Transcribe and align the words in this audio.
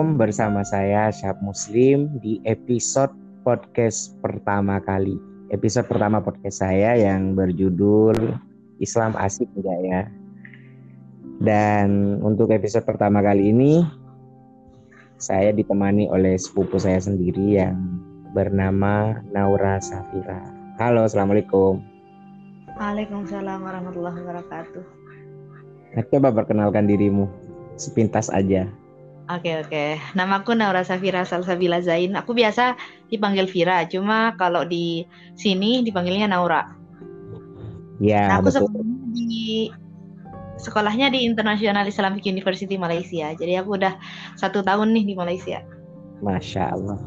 Assalamualaikum 0.00 0.24
bersama 0.32 0.64
saya 0.64 1.12
Syab 1.12 1.44
Muslim 1.44 2.08
di 2.24 2.40
episode 2.48 3.12
podcast 3.44 4.16
pertama 4.24 4.80
kali. 4.80 5.20
Episode 5.52 5.92
pertama 5.92 6.24
podcast 6.24 6.64
saya 6.64 6.96
yang 6.96 7.36
berjudul 7.36 8.16
Islam 8.80 9.12
Asik 9.20 9.44
enggak 9.60 9.76
ya? 9.84 10.02
Dan 11.44 12.16
untuk 12.24 12.48
episode 12.48 12.88
pertama 12.88 13.20
kali 13.20 13.52
ini 13.52 13.84
saya 15.20 15.52
ditemani 15.52 16.08
oleh 16.08 16.32
sepupu 16.40 16.80
saya 16.80 16.96
sendiri 16.96 17.60
yang 17.60 17.76
bernama 18.32 19.20
Naura 19.36 19.84
Safira. 19.84 20.40
Halo, 20.80 21.04
Assalamualaikum. 21.04 21.76
Waalaikumsalam 22.72 23.60
warahmatullahi 23.60 24.16
wabarakatuh. 24.16 24.84
Nah, 25.92 26.04
coba 26.08 26.32
perkenalkan 26.32 26.88
dirimu 26.88 27.28
sepintas 27.76 28.32
aja. 28.32 28.79
Oke 29.30 29.62
oke, 29.62 29.84
namaku 30.18 30.58
Naura 30.58 30.82
Safira 30.82 31.22
Salsabila 31.22 31.78
Zain. 31.78 32.18
Aku 32.18 32.34
biasa 32.34 32.74
dipanggil 33.14 33.46
Vira, 33.46 33.86
cuma 33.86 34.34
kalau 34.34 34.66
di 34.66 35.06
sini 35.38 35.86
dipanggilnya 35.86 36.26
Naura. 36.26 36.66
Ya, 38.02 38.26
Nah, 38.26 38.42
aku 38.42 38.50
betul. 38.50 38.66
sebelumnya 38.66 39.06
di 39.14 39.70
sekolahnya 40.58 41.14
di 41.14 41.22
International 41.22 41.86
Islamic 41.86 42.26
University 42.26 42.74
Malaysia. 42.74 43.30
Jadi 43.38 43.54
aku 43.54 43.78
udah 43.78 43.94
satu 44.34 44.66
tahun 44.66 44.98
nih 44.98 45.04
di 45.12 45.14
Malaysia. 45.14 45.62
Masya 46.26 46.74
Allah. 46.74 46.98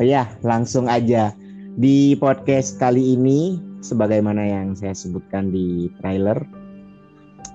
Oh 0.00 0.04
ya, 0.04 0.26
langsung 0.42 0.90
aja. 0.90 1.30
Di 1.78 2.18
podcast 2.18 2.76
kali 2.76 3.14
ini, 3.16 3.62
sebagaimana 3.86 4.44
yang 4.44 4.74
saya 4.74 4.92
sebutkan 4.92 5.54
di 5.54 5.88
trailer, 6.02 6.36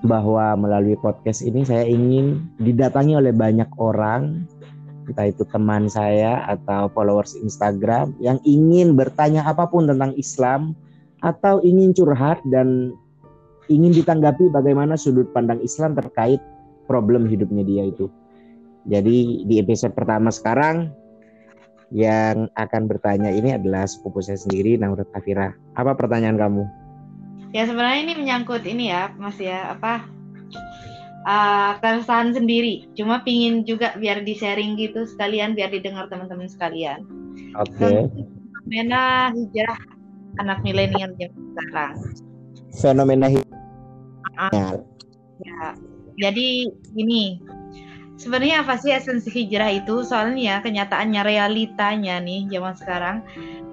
bahwa 0.06 0.54
melalui 0.54 0.94
podcast 0.98 1.42
ini 1.42 1.66
saya 1.66 1.82
ingin 1.82 2.46
didatangi 2.62 3.18
oleh 3.18 3.34
banyak 3.34 3.66
orang, 3.82 4.46
entah 5.10 5.26
itu 5.26 5.42
teman 5.50 5.90
saya 5.90 6.46
atau 6.46 6.86
followers 6.92 7.34
Instagram, 7.38 8.14
yang 8.22 8.38
ingin 8.46 8.94
bertanya 8.94 9.42
apa 9.42 9.66
pun 9.66 9.90
tentang 9.90 10.14
Islam, 10.14 10.78
atau 11.24 11.58
ingin 11.66 11.90
curhat 11.90 12.38
dan 12.46 12.94
ingin 13.66 13.90
ditanggapi 13.90 14.54
bagaimana 14.54 14.94
sudut 14.94 15.26
pandang 15.34 15.58
Islam 15.60 15.98
terkait 15.98 16.38
problem 16.86 17.26
hidupnya 17.26 17.66
dia 17.66 17.90
itu. 17.90 18.06
Jadi 18.88 19.44
di 19.44 19.54
episode 19.60 19.92
pertama 19.92 20.32
sekarang 20.32 20.88
yang 21.92 22.48
akan 22.56 22.82
bertanya 22.88 23.32
ini 23.32 23.56
adalah 23.56 23.84
sepupu 23.84 24.20
saya 24.24 24.40
sendiri 24.40 24.80
Naura 24.80 25.04
Tafira. 25.08 25.52
Apa 25.76 25.96
pertanyaan 25.96 26.40
kamu? 26.40 26.64
Ya 27.56 27.64
sebenarnya 27.64 28.00
ini 28.04 28.14
menyangkut 28.18 28.62
ini 28.68 28.92
ya, 28.92 29.12
Mas 29.16 29.40
ya, 29.40 29.72
apa 29.72 30.04
uh, 31.24 31.72
keresahan 31.80 32.36
sendiri. 32.36 32.88
Cuma 32.92 33.24
pingin 33.24 33.64
juga 33.64 33.96
biar 33.96 34.24
di 34.24 34.36
sharing 34.36 34.76
gitu 34.76 35.08
sekalian, 35.08 35.56
biar 35.56 35.72
didengar 35.72 36.12
teman-teman 36.12 36.48
sekalian. 36.48 37.08
Oke. 37.56 38.08
Fenomena 38.68 39.32
hijrah 39.32 39.80
anak 40.44 40.60
milenial 40.60 41.12
zaman 41.16 41.42
sekarang. 41.56 41.94
Fenomena 42.76 43.26
hi- 43.32 43.56
Ya, 45.38 45.74
jadi 46.18 46.66
gini, 46.94 47.38
sebenarnya 48.18 48.66
apa 48.66 48.78
sih 48.78 48.90
esensi 48.90 49.30
hijrah 49.30 49.70
itu? 49.70 50.02
Soalnya 50.02 50.60
kenyataannya 50.62 51.22
realitanya 51.22 52.18
nih 52.22 52.50
zaman 52.50 52.74
sekarang 52.74 53.16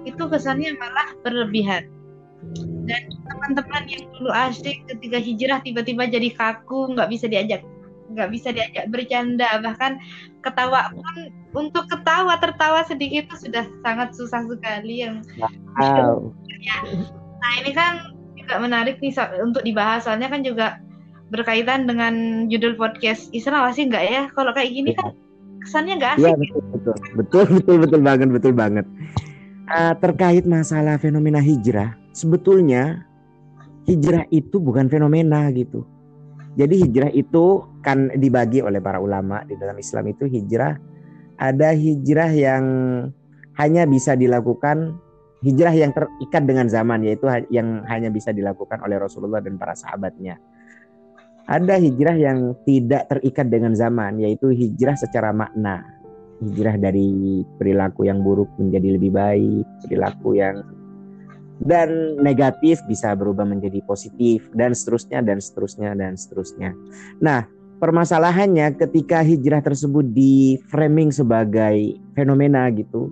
itu 0.06 0.22
kesannya 0.30 0.74
malah 0.78 1.10
berlebihan. 1.26 1.90
Dan 2.86 3.02
teman-teman 3.26 3.82
yang 3.90 4.06
dulu 4.14 4.30
asik 4.30 4.86
ketika 4.86 5.18
hijrah 5.18 5.58
tiba-tiba 5.60 6.06
jadi 6.06 6.30
kaku, 6.32 6.94
nggak 6.94 7.10
bisa 7.10 7.26
diajak 7.26 7.62
nggak 8.06 8.30
bisa 8.30 8.54
diajak 8.54 8.86
bercanda 8.86 9.50
bahkan 9.66 9.98
ketawa 10.38 10.94
pun 10.94 11.16
untuk 11.58 11.90
ketawa 11.90 12.38
tertawa 12.38 12.86
sedikit 12.86 13.26
itu 13.26 13.50
sudah 13.50 13.66
sangat 13.82 14.14
susah 14.14 14.46
sekali 14.46 15.02
yang 15.02 15.26
Wow. 15.76 16.32
Nah 17.42 17.52
ini 17.60 17.70
kan 17.76 18.14
juga 18.38 18.54
menarik 18.62 18.96
nih 19.02 19.12
untuk 19.44 19.60
dibahas 19.60 20.08
soalnya 20.08 20.30
kan 20.32 20.40
juga 20.46 20.80
berkaitan 21.34 21.84
dengan 21.84 22.46
judul 22.46 22.78
podcast 22.78 23.28
Islam 23.34 23.68
sih 23.74 23.90
nggak 23.90 24.04
ya? 24.06 24.22
Kalau 24.32 24.54
kayak 24.54 24.72
gini 24.72 24.94
kan 24.96 25.12
kesannya 25.60 25.98
nggak 26.00 26.12
Iya 26.22 26.32
asik. 26.32 26.40
betul 26.40 26.62
betul 26.72 26.94
betul 27.18 27.44
betul 27.50 27.76
betul 27.82 28.00
banget 28.00 28.28
betul 28.32 28.52
banget. 28.54 28.86
Ah, 29.66 29.98
terkait 29.98 30.46
masalah 30.46 30.94
fenomena 30.96 31.42
hijrah, 31.42 31.98
sebetulnya 32.16 33.04
hijrah 33.84 34.24
itu 34.32 34.56
bukan 34.56 34.88
fenomena 34.88 35.52
gitu. 35.52 35.84
Jadi 36.56 36.88
hijrah 36.88 37.12
itu 37.12 37.68
kan 37.84 38.08
dibagi 38.16 38.64
oleh 38.64 38.80
para 38.80 38.96
ulama 38.96 39.44
di 39.44 39.60
dalam 39.60 39.76
Islam 39.76 40.08
itu 40.08 40.24
hijrah 40.24 40.80
ada 41.36 41.76
hijrah 41.76 42.32
yang 42.32 42.64
hanya 43.60 43.84
bisa 43.84 44.16
dilakukan 44.16 44.96
hijrah 45.44 45.76
yang 45.76 45.92
terikat 45.92 46.42
dengan 46.48 46.66
zaman 46.72 47.04
yaitu 47.04 47.28
yang 47.52 47.84
hanya 47.84 48.08
bisa 48.08 48.32
dilakukan 48.32 48.80
oleh 48.80 48.96
Rasulullah 48.96 49.44
dan 49.44 49.60
para 49.60 49.76
sahabatnya. 49.76 50.40
Ada 51.46 51.78
hijrah 51.78 52.16
yang 52.16 52.56
tidak 52.66 53.06
terikat 53.12 53.46
dengan 53.52 53.76
zaman 53.76 54.18
yaitu 54.18 54.50
hijrah 54.50 54.96
secara 54.96 55.30
makna. 55.30 55.84
Hijrah 56.40 56.76
dari 56.76 57.44
perilaku 57.60 58.08
yang 58.08 58.20
buruk 58.20 58.50
menjadi 58.60 58.96
lebih 58.96 59.12
baik, 59.14 59.64
perilaku 59.86 60.36
yang 60.36 60.64
dan 61.64 62.20
negatif 62.20 62.84
bisa 62.84 63.16
berubah 63.16 63.48
menjadi 63.48 63.80
positif 63.88 64.44
dan 64.52 64.76
seterusnya 64.76 65.24
dan 65.24 65.40
seterusnya 65.40 65.96
dan 65.96 66.12
seterusnya. 66.14 66.70
Nah, 67.22 67.48
permasalahannya 67.80 68.76
ketika 68.76 69.24
hijrah 69.24 69.64
tersebut 69.64 70.04
di 70.12 70.60
framing 70.68 71.08
sebagai 71.08 71.96
fenomena 72.12 72.68
gitu, 72.72 73.08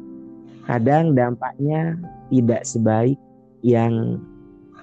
kadang 0.69 1.17
dampaknya 1.17 1.97
tidak 2.29 2.69
sebaik 2.69 3.17
yang 3.65 4.21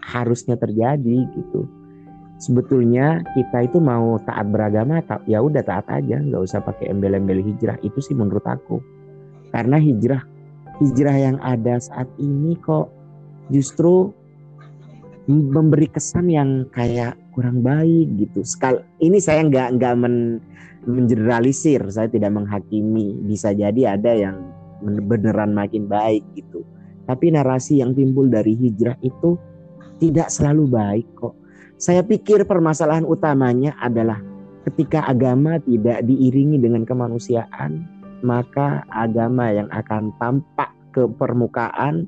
harusnya 0.01 0.57
terjadi 0.57 1.29
gitu. 1.37 1.69
Sebetulnya 2.41 3.21
kita 3.37 3.69
itu 3.69 3.77
mau 3.77 4.17
taat 4.25 4.49
beragama, 4.49 5.05
ya 5.29 5.45
udah 5.45 5.61
taat 5.61 5.85
aja, 5.93 6.17
nggak 6.17 6.41
usah 6.41 6.65
pakai 6.65 6.89
embel-embel 6.89 7.37
hijrah. 7.45 7.77
Itu 7.85 8.01
sih 8.01 8.17
menurut 8.17 8.41
aku. 8.49 8.81
Karena 9.53 9.77
hijrah 9.77 10.25
hijrah 10.81 11.13
yang 11.13 11.37
ada 11.45 11.77
saat 11.77 12.09
ini 12.17 12.57
kok 12.57 12.89
justru 13.51 14.15
memberi 15.29 15.87
kesan 15.91 16.31
yang 16.31 16.65
kayak 16.73 17.15
kurang 17.35 17.61
baik 17.63 18.09
gitu. 18.17 18.41
Sekal 18.43 18.83
ini 18.99 19.21
saya 19.21 19.45
nggak 19.45 19.79
nggak 19.79 19.93
men, 19.99 20.41
mengeneralisir, 20.87 21.85
saya 21.93 22.09
tidak 22.09 22.33
menghakimi. 22.33 23.21
Bisa 23.27 23.53
jadi 23.53 23.95
ada 23.95 24.11
yang 24.11 24.37
beneran 24.81 25.53
makin 25.53 25.85
baik 25.85 26.25
gitu. 26.33 26.65
Tapi 27.05 27.33
narasi 27.33 27.83
yang 27.83 27.93
timbul 27.93 28.31
dari 28.31 28.55
hijrah 28.55 28.97
itu 29.03 29.37
tidak 30.01 30.33
selalu 30.33 30.65
baik 30.65 31.07
kok. 31.13 31.35
Saya 31.81 32.05
pikir 32.05 32.45
permasalahan 32.45 33.05
utamanya 33.05 33.73
adalah 33.81 34.21
ketika 34.69 35.05
agama 35.09 35.57
tidak 35.61 36.05
diiringi 36.05 36.61
dengan 36.61 36.85
kemanusiaan, 36.85 37.85
maka 38.21 38.85
agama 38.93 39.49
yang 39.49 39.69
akan 39.73 40.13
tampak 40.21 40.69
ke 40.93 41.09
permukaan 41.17 42.05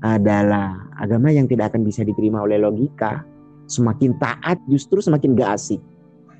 adalah 0.00 0.88
agama 0.96 1.28
yang 1.28 1.44
tidak 1.44 1.72
akan 1.72 1.84
bisa 1.84 2.04
diterima 2.04 2.40
oleh 2.44 2.60
logika. 2.60 3.24
Semakin 3.70 4.16
taat 4.18 4.58
justru 4.66 4.98
semakin 4.98 5.36
gak 5.38 5.60
asik. 5.60 5.80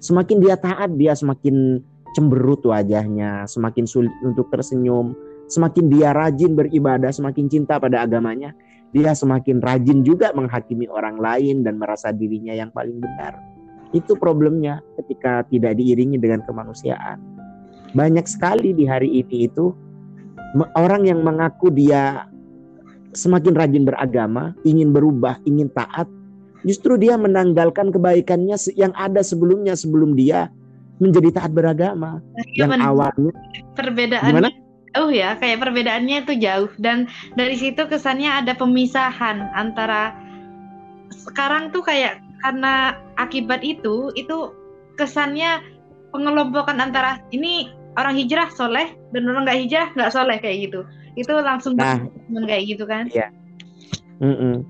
Semakin 0.00 0.40
dia 0.40 0.56
taat 0.56 0.96
dia 0.96 1.12
semakin 1.12 1.78
cemberut 2.16 2.64
wajahnya, 2.66 3.46
semakin 3.46 3.84
sulit 3.86 4.12
untuk 4.24 4.48
tersenyum. 4.50 5.14
Semakin 5.50 5.90
dia 5.90 6.14
rajin 6.14 6.54
beribadah, 6.54 7.10
semakin 7.10 7.50
cinta 7.50 7.82
pada 7.82 8.06
agamanya, 8.06 8.54
dia 8.94 9.14
semakin 9.14 9.58
rajin 9.58 10.06
juga 10.06 10.30
menghakimi 10.30 10.86
orang 10.86 11.18
lain 11.18 11.66
dan 11.66 11.78
merasa 11.78 12.14
dirinya 12.14 12.54
yang 12.54 12.70
paling 12.70 13.02
benar. 13.02 13.38
Itu 13.90 14.14
problemnya 14.14 14.78
ketika 14.94 15.42
tidak 15.50 15.74
diiringi 15.74 16.22
dengan 16.22 16.46
kemanusiaan. 16.46 17.18
Banyak 17.90 18.26
sekali 18.30 18.70
di 18.70 18.86
hari 18.86 19.26
ini 19.26 19.50
itu 19.50 19.74
orang 20.78 21.10
yang 21.10 21.26
mengaku 21.26 21.74
dia 21.74 22.29
semakin 23.12 23.54
rajin 23.56 23.84
beragama, 23.86 24.54
ingin 24.62 24.94
berubah, 24.94 25.38
ingin 25.46 25.70
taat, 25.74 26.06
justru 26.62 27.00
dia 27.00 27.18
menanggalkan 27.18 27.90
kebaikannya 27.90 28.56
yang 28.76 28.94
ada 28.94 29.24
sebelumnya 29.24 29.74
sebelum 29.74 30.14
dia 30.14 30.50
menjadi 31.00 31.40
taat 31.40 31.52
beragama. 31.56 32.20
Iya, 32.54 32.68
Yang 32.68 32.72
awalnya 32.84 33.32
perbedaannya 33.74 34.30
Gimana? 34.36 34.50
jauh 34.94 35.10
ya, 35.10 35.38
kayak 35.38 35.58
perbedaannya 35.62 36.16
itu 36.26 36.34
jauh 36.38 36.70
dan 36.78 37.08
dari 37.34 37.56
situ 37.56 37.82
kesannya 37.88 38.44
ada 38.44 38.52
pemisahan 38.54 39.48
antara 39.56 40.14
sekarang 41.10 41.74
tuh 41.74 41.82
kayak 41.82 42.22
karena 42.40 42.96
akibat 43.20 43.60
itu 43.60 44.10
itu 44.16 44.54
kesannya 44.96 45.60
pengelompokan 46.10 46.80
antara 46.80 47.20
ini 47.30 47.70
orang 47.98 48.16
hijrah 48.16 48.48
soleh 48.54 48.94
dan 49.12 49.28
orang 49.28 49.44
nggak 49.46 49.60
hijrah 49.66 49.88
nggak 49.94 50.12
soleh 50.12 50.36
kayak 50.40 50.70
gitu 50.70 50.80
itu 51.18 51.32
langsung 51.40 51.74
Nah. 51.74 52.06
kayak 52.46 52.64
gitu 52.76 52.84
kan 52.86 53.06
Mm-mm. 54.20 54.62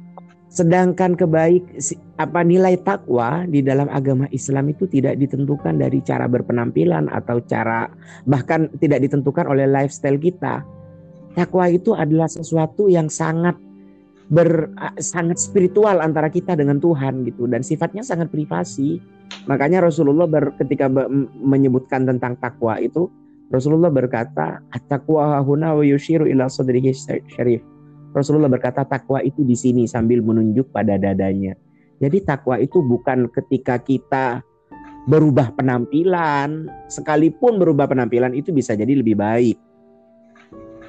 Sedangkan 0.51 1.15
kebaik 1.15 1.79
apa 2.19 2.43
nilai 2.43 2.75
takwa 2.83 3.47
di 3.47 3.63
dalam 3.63 3.87
agama 3.87 4.27
Islam 4.35 4.75
itu 4.75 4.87
tidak 4.91 5.15
ditentukan 5.19 5.79
dari 5.79 6.03
cara 6.03 6.27
berpenampilan 6.27 7.07
atau 7.07 7.39
cara 7.47 7.87
bahkan 8.27 8.67
tidak 8.83 9.07
ditentukan 9.07 9.47
oleh 9.47 9.71
lifestyle 9.71 10.19
kita. 10.19 10.67
Takwa 11.39 11.71
itu 11.71 11.95
adalah 11.95 12.27
sesuatu 12.27 12.91
yang 12.91 13.07
sangat 13.07 13.55
ber 14.31 14.75
sangat 14.99 15.39
spiritual 15.39 16.03
antara 16.03 16.27
kita 16.27 16.59
dengan 16.59 16.83
Tuhan 16.83 17.23
gitu 17.31 17.47
dan 17.47 17.63
sifatnya 17.63 18.03
sangat 18.03 18.35
privasi. 18.35 18.99
Makanya 19.47 19.87
Rasulullah 19.87 20.27
ber, 20.27 20.59
ketika 20.59 20.91
menyebutkan 21.39 22.11
tentang 22.11 22.35
takwa 22.43 22.75
itu 22.83 23.07
Rasulullah 23.51 23.91
berkata, 23.91 24.63
"At-taqwa 24.71 25.43
huna 25.43 25.75
wa 25.75 25.83
yushiru 25.83 26.31
ila 26.31 26.47
sadrihi 26.47 26.95
syarif." 27.27 27.67
Rasulullah 28.15 28.51
berkata 28.51 28.83
takwa 28.83 29.23
itu 29.23 29.43
di 29.47 29.55
sini 29.55 29.87
sambil 29.87 30.23
menunjuk 30.23 30.71
pada 30.75 30.99
dadanya. 30.99 31.55
Jadi 32.03 32.23
takwa 32.27 32.59
itu 32.59 32.83
bukan 32.83 33.31
ketika 33.31 33.79
kita 33.79 34.43
berubah 35.07 35.55
penampilan, 35.55 36.67
sekalipun 36.91 37.59
berubah 37.59 37.87
penampilan 37.87 38.35
itu 38.35 38.51
bisa 38.51 38.75
jadi 38.75 38.91
lebih 38.99 39.15
baik. 39.19 39.59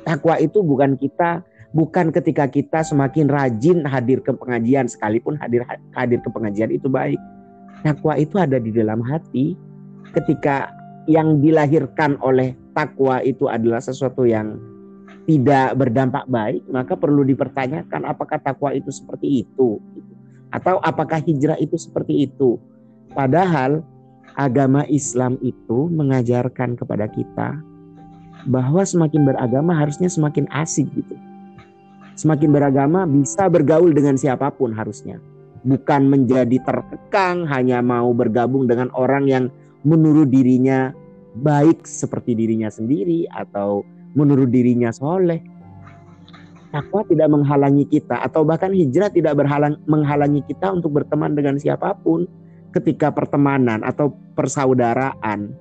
Takwa 0.02 0.42
itu 0.42 0.66
bukan 0.66 0.98
kita 0.98 1.46
bukan 1.78 2.10
ketika 2.10 2.50
kita 2.50 2.82
semakin 2.82 3.30
rajin 3.30 3.86
hadir 3.86 4.20
ke 4.26 4.34
pengajian 4.34 4.90
sekalipun 4.90 5.38
hadir 5.38 5.62
hadir 5.94 6.20
ke 6.26 6.30
pengajian 6.34 6.74
itu 6.74 6.90
baik. 6.90 7.22
Takwa 7.86 8.18
itu 8.18 8.38
ada 8.42 8.58
di 8.58 8.74
dalam 8.74 9.02
hati. 9.06 9.54
Ketika 10.12 10.74
yang 11.10 11.42
dilahirkan 11.42 12.22
oleh 12.22 12.54
takwa 12.78 13.22
itu 13.26 13.50
adalah 13.50 13.82
sesuatu 13.82 14.26
yang 14.26 14.58
tidak 15.26 15.78
berdampak 15.78 16.26
baik, 16.30 16.66
maka 16.70 16.98
perlu 16.98 17.22
dipertanyakan 17.26 18.10
apakah 18.10 18.42
takwa 18.42 18.74
itu 18.74 18.90
seperti 18.90 19.46
itu, 19.46 19.78
atau 20.50 20.82
apakah 20.82 21.22
hijrah 21.22 21.58
itu 21.62 21.78
seperti 21.78 22.26
itu. 22.30 22.58
Padahal 23.14 23.86
agama 24.36 24.88
Islam 24.88 25.38
itu 25.44 25.92
mengajarkan 25.92 26.80
kepada 26.80 27.06
kita 27.12 27.60
bahwa 28.50 28.82
semakin 28.82 29.28
beragama 29.28 29.78
harusnya 29.78 30.10
semakin 30.10 30.50
asik 30.50 30.90
gitu. 30.96 31.16
Semakin 32.18 32.50
beragama 32.52 33.06
bisa 33.08 33.48
bergaul 33.48 33.94
dengan 33.94 34.18
siapa 34.18 34.52
pun 34.54 34.74
harusnya. 34.74 35.18
Bukan 35.62 36.10
menjadi 36.10 36.58
terkekang 36.66 37.46
hanya 37.46 37.86
mau 37.86 38.10
bergabung 38.12 38.66
dengan 38.66 38.90
orang 38.98 39.30
yang 39.30 39.46
menurut 39.82 40.30
dirinya 40.30 40.94
baik 41.38 41.88
seperti 41.88 42.36
dirinya 42.36 42.68
sendiri 42.68 43.26
atau 43.32 43.86
menurut 44.14 44.52
dirinya 44.52 44.92
soleh. 44.92 45.40
Takwa 46.72 47.04
tidak 47.04 47.28
menghalangi 47.28 47.84
kita 47.84 48.24
atau 48.24 48.48
bahkan 48.48 48.72
hijrah 48.72 49.12
tidak 49.12 49.36
berhalang, 49.36 49.76
menghalangi 49.92 50.40
kita 50.48 50.72
untuk 50.72 50.96
berteman 50.96 51.36
dengan 51.36 51.60
siapa 51.60 51.92
pun 52.00 52.24
ketika 52.72 53.12
pertemanan 53.12 53.84
atau 53.84 54.16
persaudaraan 54.40 55.52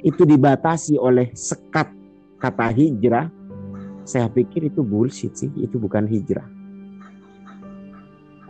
itu 0.00 0.24
dibatasi 0.24 0.96
oleh 0.96 1.28
sekat 1.36 1.92
kata 2.40 2.72
hijrah. 2.72 3.28
Saya 4.08 4.32
pikir 4.32 4.72
itu 4.72 4.80
bullshit 4.80 5.36
sih, 5.36 5.52
itu 5.60 5.76
bukan 5.76 6.08
hijrah. 6.08 6.48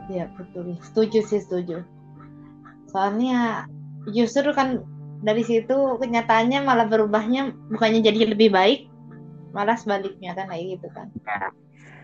Ya 0.06 0.30
betul, 0.38 0.78
setuju 0.78 1.26
sih 1.26 1.42
setuju. 1.42 1.82
Soalnya 2.86 3.66
justru 4.08 4.56
kan 4.56 4.80
dari 5.20 5.44
situ 5.44 5.76
kenyataannya 6.00 6.64
malah 6.64 6.88
berubahnya 6.88 7.52
bukannya 7.68 8.00
jadi 8.00 8.32
lebih 8.32 8.48
baik, 8.48 8.88
malah 9.52 9.76
sebaliknya 9.76 10.32
kan 10.32 10.48
kayak 10.48 10.80
gitu 10.80 10.88
kan. 10.96 11.12
Nah, 11.28 11.52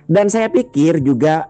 dan 0.07 0.29
saya 0.29 0.53
pikir 0.53 1.01
juga 1.01 1.49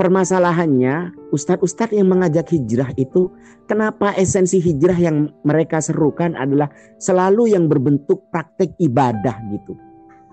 permasalahannya 0.00 1.12
ustadz-ustadz 1.34 1.92
yang 1.92 2.08
mengajak 2.08 2.48
hijrah 2.48 2.88
itu 2.96 3.28
kenapa 3.68 4.16
esensi 4.16 4.56
hijrah 4.56 4.96
yang 4.96 5.28
mereka 5.44 5.82
serukan 5.82 6.32
adalah 6.38 6.72
selalu 6.96 7.52
yang 7.52 7.68
berbentuk 7.68 8.24
praktek 8.32 8.72
ibadah 8.80 9.36
gitu. 9.52 9.76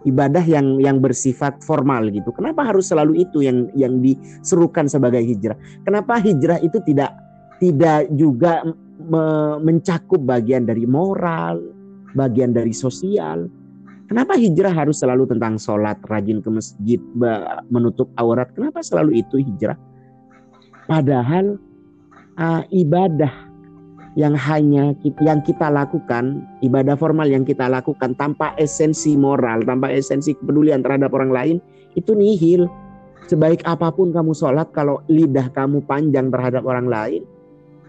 Ibadah 0.07 0.45
yang 0.45 0.79
yang 0.79 1.03
bersifat 1.03 1.59
formal 1.65 2.07
gitu. 2.13 2.31
Kenapa 2.31 2.63
harus 2.63 2.88
selalu 2.88 3.27
itu 3.27 3.44
yang 3.44 3.67
yang 3.75 3.99
diserukan 3.99 4.88
sebagai 4.88 5.19
hijrah? 5.19 5.57
Kenapa 5.83 6.21
hijrah 6.21 6.63
itu 6.63 6.79
tidak 6.88 7.11
tidak 7.59 8.07
juga 8.15 8.61
mencakup 9.61 10.19
bagian 10.25 10.65
dari 10.65 10.89
moral 10.89 11.61
bagian 12.17 12.49
dari 12.49 12.73
sosial 12.73 13.45
Kenapa 14.07 14.39
hijrah 14.39 14.71
harus 14.71 15.03
selalu 15.03 15.27
tentang 15.27 15.59
sholat, 15.59 15.99
rajin 16.07 16.39
ke 16.39 16.47
masjid, 16.47 16.99
menutup 17.67 18.07
aurat? 18.15 18.47
Kenapa 18.55 18.79
selalu 18.79 19.19
itu 19.19 19.44
hijrah? 19.44 19.75
Padahal 20.88 21.59
uh, 22.39 22.63
ibadah 22.71 23.47
yang 24.15 24.31
hanya 24.31 24.95
yang 25.03 25.44
kita 25.44 25.67
lakukan, 25.67 26.39
ibadah 26.63 26.95
formal 26.95 27.27
yang 27.27 27.44
kita 27.44 27.67
lakukan 27.67 28.15
tanpa 28.15 28.55
esensi 28.55 29.19
moral, 29.19 29.67
tanpa 29.67 29.91
esensi 29.91 30.31
kepedulian 30.39 30.79
terhadap 30.79 31.11
orang 31.11 31.29
lain, 31.35 31.57
itu 31.99 32.15
nihil. 32.15 32.71
Sebaik 33.27 33.59
apa 33.67 33.91
pun 33.91 34.15
kamu 34.15 34.31
sholat, 34.31 34.71
kalau 34.71 35.03
lidah 35.11 35.51
kamu 35.51 35.83
panjang 35.83 36.31
terhadap 36.31 36.63
orang 36.63 36.88
lain, 36.88 37.27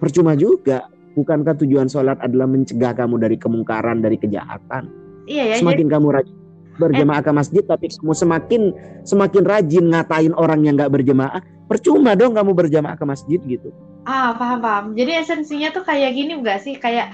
percuma 0.03 0.35
juga. 0.35 0.91
Bukankah 1.19 1.59
tujuan 1.59 1.91
sholat 1.91 2.23
adalah 2.23 2.47
mencegah 2.47 2.95
kamu 2.95 3.19
dari 3.19 3.35
kemungkaran, 3.35 3.99
dari 3.99 4.15
kejahatan? 4.15 4.87
Iya 5.27 5.51
ya. 5.51 5.57
Semakin 5.59 5.91
jadi... 5.91 5.95
kamu 5.99 6.07
rajin 6.15 6.37
berjemaah 6.79 7.23
ke 7.27 7.33
masjid, 7.35 7.63
tapi 7.67 7.91
kamu 7.91 8.15
semakin 8.15 8.63
semakin 9.03 9.43
rajin 9.43 9.85
ngatain 9.91 10.33
orang 10.39 10.63
yang 10.63 10.79
nggak 10.79 10.95
berjemaah, 10.95 11.43
percuma 11.67 12.15
dong 12.15 12.39
kamu 12.39 12.55
berjamaah 12.55 12.95
ke 12.95 13.03
masjid 13.03 13.43
gitu. 13.43 13.75
Ah 14.07 14.39
paham 14.39 14.63
paham. 14.63 14.85
Jadi 14.95 15.19
esensinya 15.19 15.75
tuh 15.75 15.83
kayak 15.83 16.15
gini 16.15 16.39
enggak 16.39 16.63
sih? 16.63 16.79
Kayak 16.79 17.11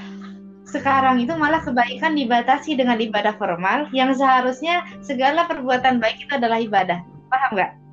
sekarang 0.68 1.24
itu 1.24 1.32
malah 1.32 1.64
kebaikan 1.64 2.12
dibatasi 2.12 2.76
dengan 2.76 3.00
ibadah 3.00 3.34
formal 3.40 3.88
yang 3.96 4.12
seharusnya 4.12 4.84
segala 5.00 5.48
perbuatan 5.48 5.96
baik 5.96 6.28
itu 6.28 6.32
adalah 6.36 6.60
ibadah. 6.60 7.00
Paham 7.32 7.50
nggak? 7.56 7.83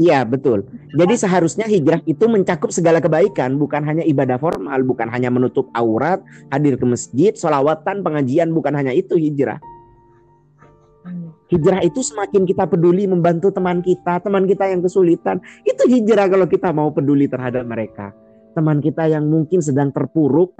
Iya 0.00 0.24
betul. 0.24 0.64
Jadi 0.96 1.14
seharusnya 1.20 1.68
hijrah 1.68 2.00
itu 2.08 2.24
mencakup 2.24 2.72
segala 2.72 3.04
kebaikan, 3.04 3.60
bukan 3.60 3.84
hanya 3.84 4.00
ibadah 4.08 4.40
formal, 4.40 4.80
bukan 4.80 5.12
hanya 5.12 5.28
menutup 5.28 5.68
aurat, 5.76 6.24
hadir 6.48 6.80
ke 6.80 6.88
masjid, 6.88 7.36
solawatan, 7.36 8.00
pengajian, 8.00 8.48
bukan 8.56 8.72
hanya 8.72 8.96
itu 8.96 9.20
hijrah. 9.20 9.60
Hijrah 11.52 11.84
itu 11.84 12.00
semakin 12.00 12.48
kita 12.48 12.64
peduli 12.64 13.04
membantu 13.04 13.52
teman 13.52 13.84
kita, 13.84 14.24
teman 14.24 14.48
kita 14.48 14.72
yang 14.72 14.80
kesulitan, 14.80 15.36
itu 15.68 15.84
hijrah 15.84 16.32
kalau 16.32 16.48
kita 16.48 16.72
mau 16.72 16.88
peduli 16.88 17.28
terhadap 17.28 17.68
mereka. 17.68 18.16
Teman 18.56 18.80
kita 18.80 19.04
yang 19.04 19.28
mungkin 19.28 19.60
sedang 19.60 19.92
terpuruk, 19.92 20.56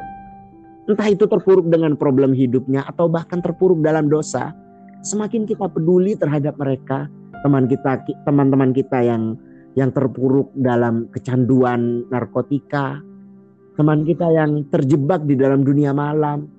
entah 0.85 1.09
itu 1.09 1.25
terpuruk 1.25 1.65
dengan 1.73 1.97
problem 1.97 2.37
hidupnya 2.37 2.85
atau 2.85 3.09
bahkan 3.09 3.41
terpuruk 3.41 3.81
dalam 3.81 4.13
dosa, 4.13 4.53
semakin 5.01 5.49
kita 5.49 5.65
peduli 5.73 6.13
terhadap 6.13 6.61
mereka, 6.61 7.09
teman 7.43 7.65
kita 7.67 8.05
teman-teman 8.25 8.71
kita 8.77 9.01
yang 9.01 9.37
yang 9.79 9.95
terpuruk 9.95 10.51
dalam 10.59 11.07
kecanduan 11.15 12.05
narkotika, 12.11 12.99
teman 13.79 14.03
kita 14.03 14.27
yang 14.35 14.67
terjebak 14.75 15.23
di 15.25 15.39
dalam 15.39 15.63
dunia 15.63 15.95
malam, 15.95 16.51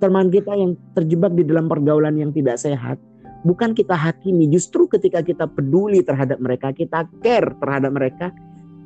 teman 0.00 0.32
kita 0.32 0.56
yang 0.56 0.72
terjebak 0.96 1.36
di 1.36 1.44
dalam 1.44 1.68
pergaulan 1.68 2.16
yang 2.16 2.32
tidak 2.32 2.56
sehat. 2.56 2.96
Bukan 3.44 3.76
kita 3.76 3.92
hakimi, 3.92 4.48
justru 4.48 4.88
ketika 4.88 5.20
kita 5.20 5.44
peduli 5.44 6.00
terhadap 6.00 6.40
mereka, 6.40 6.72
kita 6.72 7.04
care 7.20 7.52
terhadap 7.60 7.92
mereka, 7.92 8.32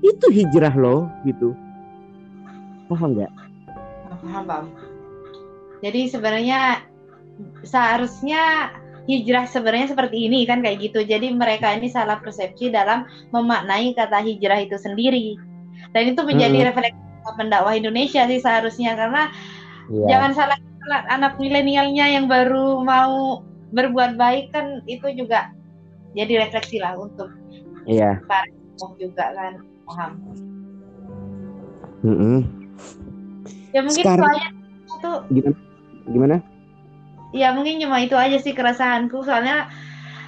itu 0.03 0.27
hijrah 0.35 0.75
loh 0.75 1.07
gitu. 1.23 1.55
Paham 2.91 3.15
nggak? 3.15 3.33
Paham, 4.27 4.43
paham. 4.43 4.67
Jadi 5.79 6.11
sebenarnya 6.11 6.83
seharusnya 7.63 8.75
hijrah 9.09 9.49
sebenarnya 9.49 9.97
seperti 9.97 10.29
ini 10.29 10.45
kan 10.45 10.61
kayak 10.61 10.85
gitu. 10.85 11.01
Jadi 11.01 11.33
mereka 11.33 11.73
ini 11.73 11.89
salah 11.89 12.21
persepsi 12.21 12.69
dalam 12.69 13.09
memaknai 13.33 13.97
kata 13.97 14.21
hijrah 14.21 14.61
itu 14.61 14.77
sendiri. 14.77 15.41
Dan 15.97 16.13
itu 16.13 16.21
menjadi 16.21 16.59
hmm. 16.61 16.67
refleksi 16.69 17.09
pendakwah 17.37 17.77
Indonesia 17.77 18.25
sih 18.29 18.41
seharusnya 18.41 18.97
karena 18.97 19.33
yeah. 19.93 20.09
jangan 20.09 20.33
salah 20.37 20.59
anak 21.13 21.37
milenialnya 21.37 22.07
yang 22.09 22.25
baru 22.29 22.81
mau 22.81 23.45
berbuat 23.77 24.17
baik 24.17 24.53
kan 24.57 24.81
itu 24.89 25.05
juga 25.13 25.53
jadi 26.17 26.49
refleksi 26.49 26.81
lah 26.81 26.97
untuk 26.97 27.29
yeah. 27.85 28.17
para 28.25 28.49
juga 28.97 29.33
kan 29.33 29.61
paham. 29.85 30.13
Mm 32.01 32.17
-hmm. 32.17 32.39
Ya 33.75 33.81
mungkin 33.85 34.05
Sekarang, 34.07 34.25
soalnya 34.25 34.49
itu 34.89 35.11
gimana? 35.35 35.57
Gimana? 36.09 36.37
Ya 37.33 37.53
mungkin 37.53 37.81
cuma 37.83 38.01
itu 38.01 38.17
aja 38.17 38.41
sih 38.41 38.57
keresahanku 38.57 39.21
soalnya 39.25 39.69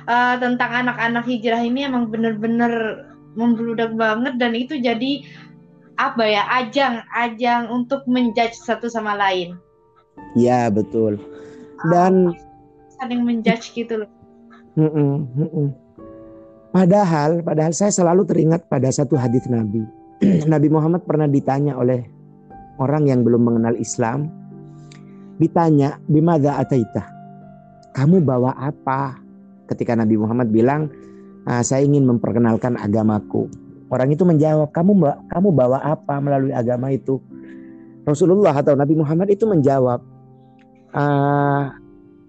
uh, 0.09 0.37
tentang 0.37 0.87
anak-anak 0.87 1.25
hijrah 1.25 1.61
ini 1.65 1.89
emang 1.89 2.09
bener-bener 2.13 3.05
membludak 3.39 3.95
banget 3.95 4.35
dan 4.37 4.53
itu 4.59 4.77
jadi 4.81 5.25
apa 6.01 6.25
ya 6.25 6.43
ajang 6.65 7.05
ajang 7.13 7.69
untuk 7.69 8.03
menjudge 8.09 8.57
satu 8.57 8.89
sama 8.89 9.15
lain. 9.15 9.57
Ya 10.33 10.73
betul. 10.73 11.21
Dan 11.93 12.33
uh, 12.33 12.37
saling 12.97 13.23
menjudge 13.25 13.73
gitu 13.77 14.05
loh. 14.05 14.11
Padahal, 16.71 17.43
padahal 17.43 17.75
saya 17.75 17.91
selalu 17.91 18.23
teringat 18.25 18.71
pada 18.71 18.89
satu 18.95 19.19
hadis 19.19 19.45
Nabi. 19.51 19.83
Nabi 20.53 20.69
Muhammad 20.71 21.03
pernah 21.03 21.27
ditanya 21.27 21.75
oleh 21.75 22.07
orang 22.79 23.11
yang 23.11 23.27
belum 23.27 23.43
mengenal 23.43 23.75
Islam, 23.77 24.31
ditanya, 25.41 25.97
"Bimada 26.05 26.61
ataita?" 26.61 27.09
Kamu 27.97 28.21
bawa 28.21 28.53
apa? 28.55 29.17
Ketika 29.67 29.97
Nabi 29.97 30.21
Muhammad 30.21 30.53
bilang, 30.53 30.93
ah, 31.49 31.65
"Saya 31.65 31.83
ingin 31.89 32.05
memperkenalkan 32.05 32.77
agamaku." 32.77 33.49
Orang 33.91 34.13
itu 34.13 34.23
menjawab, 34.23 34.71
"Kamu 34.71 34.93
kamu 35.27 35.49
bawa 35.51 35.83
apa 35.83 36.21
melalui 36.23 36.53
agama 36.55 36.93
itu?" 36.93 37.19
Rasulullah 38.07 38.55
atau 38.55 38.79
Nabi 38.79 38.95
Muhammad 38.95 39.33
itu 39.33 39.49
menjawab, 39.49 40.05
ah, 40.95 41.75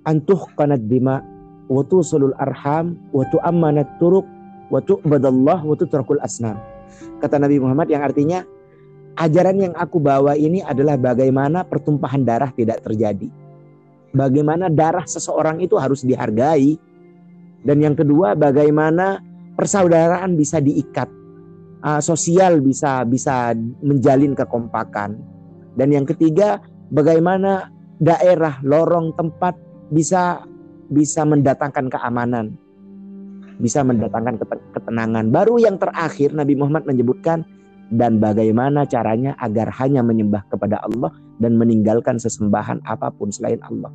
"Antuh 0.08 0.42
kanat 0.58 0.82
bima 0.82 1.22
wa 1.70 1.82
tusulul 1.86 2.34
arham 2.40 2.98
wa 3.14 3.24
tu'ammanat 3.30 4.02
turuq 4.02 4.26
wa 4.74 4.80
tu'badallah 4.82 5.60
wa 5.62 5.76
tutrakul 5.78 6.20
asnam." 6.24 6.58
Kata 7.22 7.38
Nabi 7.38 7.62
Muhammad 7.62 7.86
yang 7.88 8.02
artinya 8.02 8.42
ajaran 9.18 9.58
yang 9.60 9.74
aku 9.76 10.00
bawa 10.00 10.38
ini 10.38 10.64
adalah 10.64 10.96
bagaimana 10.96 11.68
pertumpahan 11.68 12.24
darah 12.24 12.52
tidak 12.56 12.84
terjadi. 12.86 13.28
Bagaimana 14.12 14.68
darah 14.68 15.08
seseorang 15.08 15.64
itu 15.64 15.80
harus 15.80 16.04
dihargai. 16.04 16.76
Dan 17.64 17.78
yang 17.80 17.96
kedua, 17.96 18.36
bagaimana 18.36 19.24
persaudaraan 19.56 20.36
bisa 20.36 20.60
diikat. 20.60 21.08
Uh, 21.82 21.98
sosial 21.98 22.62
bisa 22.62 23.02
bisa 23.08 23.58
menjalin 23.82 24.38
kekompakan. 24.38 25.18
Dan 25.74 25.90
yang 25.90 26.06
ketiga, 26.06 26.62
bagaimana 26.94 27.72
daerah, 27.98 28.60
lorong, 28.62 29.16
tempat 29.18 29.58
bisa 29.90 30.46
bisa 30.92 31.24
mendatangkan 31.24 31.88
keamanan. 31.90 32.54
Bisa 33.58 33.82
mendatangkan 33.86 34.42
ketenangan. 34.76 35.32
Baru 35.32 35.58
yang 35.62 35.78
terakhir 35.80 36.34
Nabi 36.36 36.58
Muhammad 36.58 36.84
menyebutkan 36.86 37.46
dan 37.92 38.24
bagaimana 38.24 38.88
caranya 38.88 39.36
agar 39.44 39.68
hanya 39.84 40.00
menyembah 40.00 40.48
kepada 40.48 40.80
Allah 40.80 41.12
dan 41.44 41.60
meninggalkan 41.60 42.16
sesembahan 42.16 42.80
apa 42.88 43.12
pun 43.12 43.30
selain 43.30 43.60
Allah. 43.68 43.92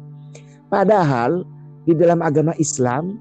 Padahal 0.69 1.49
di 1.89 1.97
dalam 1.97 2.21
agama 2.21 2.53
Islam 2.61 3.17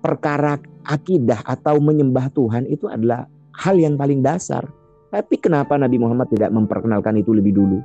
perkara 0.00 0.56
akidah 0.86 1.42
atau 1.44 1.82
menyembah 1.82 2.30
Tuhan 2.32 2.70
itu 2.70 2.86
adalah 2.86 3.26
hal 3.58 3.76
yang 3.76 3.98
paling 3.98 4.22
dasar. 4.22 4.64
Tapi 5.10 5.42
kenapa 5.42 5.74
Nabi 5.74 5.98
Muhammad 5.98 6.30
tidak 6.30 6.54
memperkenalkan 6.54 7.18
itu 7.18 7.34
lebih 7.34 7.50
dulu? 7.50 7.82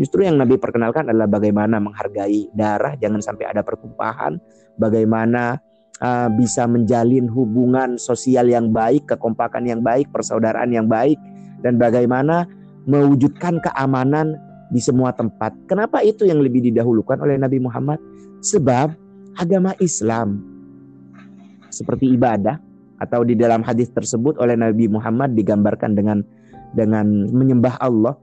Justru 0.00 0.24
yang 0.24 0.40
Nabi 0.40 0.56
perkenalkan 0.56 1.12
adalah 1.12 1.28
bagaimana 1.28 1.76
menghargai 1.76 2.48
darah, 2.56 2.96
jangan 2.96 3.20
sampai 3.20 3.52
ada 3.52 3.60
pertumpahan, 3.60 4.40
bagaimana 4.80 5.60
uh, 6.00 6.32
bisa 6.32 6.64
menjalin 6.64 7.28
hubungan 7.28 8.00
sosial 8.00 8.48
yang 8.48 8.72
baik, 8.72 9.04
kekompakan 9.04 9.68
yang 9.68 9.84
baik, 9.84 10.08
persaudaraan 10.08 10.72
yang 10.72 10.88
baik, 10.88 11.20
dan 11.62 11.78
bagaimana 11.78 12.44
mewujudkan 12.86 13.62
keamanan 13.62 14.36
di 14.72 14.80
semua 14.82 15.14
tempat. 15.14 15.54
Kenapa 15.70 16.02
itu 16.02 16.26
yang 16.26 16.42
lebih 16.42 16.64
didahulukan 16.72 17.20
oleh 17.22 17.38
Nabi 17.38 17.62
Muhammad? 17.62 18.02
Sebab 18.42 18.90
agama 19.38 19.72
Islam 19.78 20.42
seperti 21.70 22.12
ibadah 22.12 22.58
atau 23.00 23.22
di 23.22 23.34
dalam 23.38 23.62
hadis 23.62 23.90
tersebut 23.90 24.38
oleh 24.38 24.54
Nabi 24.58 24.86
Muhammad 24.90 25.34
digambarkan 25.34 25.94
dengan 25.94 26.18
dengan 26.72 27.28
menyembah 27.30 27.78
Allah 27.80 28.14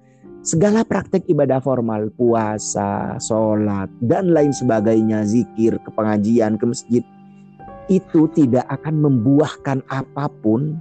segala 0.42 0.88
praktek 0.88 1.28
ibadah 1.28 1.60
formal 1.60 2.10
puasa, 2.16 3.20
sholat 3.20 3.92
dan 4.00 4.32
lain 4.32 4.56
sebagainya 4.56 5.28
zikir, 5.28 5.76
ke 5.84 5.90
pengajian, 5.92 6.56
ke 6.56 6.66
masjid 6.66 7.04
itu 7.90 8.30
tidak 8.38 8.64
akan 8.70 9.02
membuahkan 9.02 9.82
apa 9.90 10.30
pun 10.46 10.78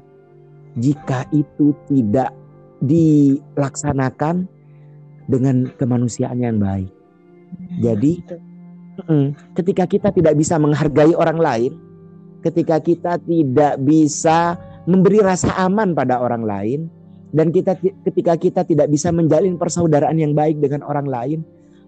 jika 0.78 1.24
itu 1.34 1.74
tidak 1.88 2.30
dilaksanakan 2.82 4.46
dengan 5.28 5.68
kemanusiaan 5.76 6.38
yang 6.40 6.56
baik. 6.58 6.88
Hmm, 6.88 7.80
Jadi 7.80 8.12
ketika 9.54 9.84
kita 9.86 10.08
tidak 10.10 10.34
bisa 10.34 10.58
menghargai 10.58 11.14
orang 11.14 11.38
lain, 11.38 11.72
ketika 12.42 12.78
kita 12.82 13.12
tidak 13.22 13.78
bisa 13.82 14.58
memberi 14.88 15.20
rasa 15.20 15.52
aman 15.60 15.92
pada 15.92 16.18
orang 16.18 16.42
lain, 16.42 16.80
dan 17.32 17.52
kita 17.52 17.76
ketika 18.08 18.34
kita 18.40 18.60
tidak 18.64 18.88
bisa 18.88 19.12
menjalin 19.12 19.60
persaudaraan 19.60 20.16
yang 20.16 20.32
baik 20.32 20.56
dengan 20.64 20.80
orang 20.80 21.04
lain, 21.04 21.38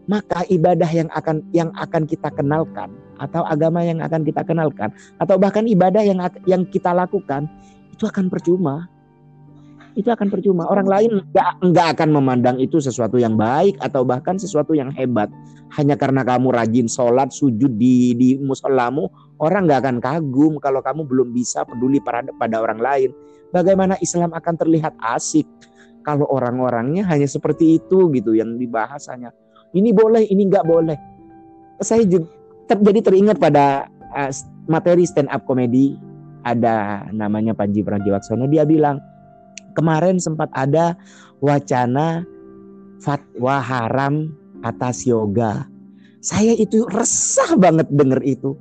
maka 0.05 0.45
ibadah 0.53 0.89
yang 0.91 1.09
akan 1.17 1.41
yang 1.55 1.73
akan 1.77 2.05
kita 2.05 2.29
kenalkan 2.35 2.93
atau 3.21 3.45
agama 3.45 3.85
yang 3.85 4.01
akan 4.05 4.25
kita 4.25 4.45
kenalkan 4.45 4.93
atau 5.21 5.37
bahkan 5.41 5.65
ibadah 5.65 6.05
yang 6.05 6.21
yang 6.45 6.63
kita 6.69 6.93
lakukan 6.93 7.49
itu 7.93 8.05
akan 8.09 8.33
percuma 8.33 8.89
itu 10.01 10.09
akan 10.09 10.33
percuma. 10.33 10.65
Orang 10.67 10.89
lain 10.89 11.21
nggak 11.31 11.51
nggak 11.61 11.87
akan 11.97 12.09
memandang 12.17 12.57
itu 12.57 12.81
sesuatu 12.81 13.21
yang 13.21 13.37
baik 13.37 13.77
atau 13.85 14.03
bahkan 14.03 14.41
sesuatu 14.41 14.73
yang 14.73 14.89
hebat. 14.97 15.29
Hanya 15.77 15.95
karena 15.95 16.25
kamu 16.25 16.51
rajin 16.51 16.89
sholat, 16.89 17.31
sujud 17.31 17.77
di 17.77 18.17
di 18.17 18.41
musolamu, 18.41 19.07
orang 19.39 19.69
nggak 19.69 19.81
akan 19.85 19.97
kagum 20.01 20.57
kalau 20.59 20.81
kamu 20.81 21.05
belum 21.05 21.29
bisa 21.37 21.63
peduli 21.69 22.01
pada 22.01 22.33
pada 22.35 22.57
orang 22.65 22.81
lain. 22.81 23.11
Bagaimana 23.53 24.01
Islam 24.01 24.33
akan 24.33 24.55
terlihat 24.57 24.97
asik 25.15 25.45
kalau 26.03 26.25
orang-orangnya 26.33 27.05
hanya 27.07 27.29
seperti 27.29 27.79
itu 27.79 28.09
gitu 28.17 28.33
yang 28.33 28.57
dibahasanya. 28.57 29.31
Ini 29.71 29.95
boleh, 29.95 30.27
ini 30.27 30.49
nggak 30.51 30.67
boleh. 30.67 30.99
Saya 31.79 32.03
juga 32.09 32.27
terjadi 32.67 33.11
teringat 33.11 33.37
pada 33.39 33.87
uh, 34.15 34.31
materi 34.71 35.03
stand 35.03 35.31
up 35.31 35.43
komedi 35.47 35.99
ada 36.47 37.05
namanya 37.13 37.53
Panji 37.53 37.85
Pragiwaksono 37.85 38.49
dia 38.49 38.65
bilang 38.65 39.03
kemarin 39.75 40.21
sempat 40.21 40.51
ada 40.55 40.95
wacana 41.41 42.25
fatwa 43.01 43.59
haram 43.59 44.31
atas 44.61 45.09
yoga. 45.09 45.67
Saya 46.21 46.53
itu 46.53 46.85
resah 46.93 47.57
banget 47.57 47.89
denger 47.89 48.21
itu. 48.29 48.53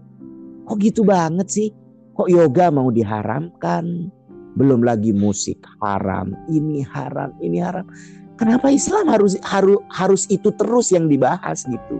Kok 0.64 0.78
gitu 0.80 1.04
banget 1.04 1.48
sih? 1.52 1.70
Kok 2.16 2.32
yoga 2.32 2.72
mau 2.72 2.88
diharamkan? 2.88 4.12
Belum 4.56 4.84
lagi 4.84 5.16
musik 5.16 5.60
haram, 5.80 6.36
ini 6.52 6.84
haram, 6.84 7.32
ini 7.40 7.60
haram. 7.64 7.86
Kenapa 8.40 8.72
Islam 8.72 9.08
harus 9.12 9.36
harus 9.44 9.80
harus 9.92 10.24
itu 10.32 10.52
terus 10.56 10.96
yang 10.96 11.12
dibahas 11.12 11.68
gitu? 11.68 12.00